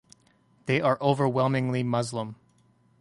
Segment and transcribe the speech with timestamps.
[0.65, 2.35] They are overwhelmingly Muslim.